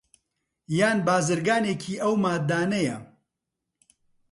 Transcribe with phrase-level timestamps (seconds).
[0.79, 2.97] یان بازرگانێکی ئەو ماددانەیە